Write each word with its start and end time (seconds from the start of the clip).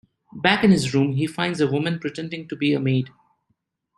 Back 0.33 0.63
in 0.63 0.71
his 0.71 0.95
room, 0.95 1.13
he 1.13 1.27
finds 1.27 1.61
a 1.61 1.67
woman 1.67 1.99
pretending 1.99 2.47
to 2.47 2.55
be 2.55 2.73
a 2.73 2.79
maid. 2.79 3.11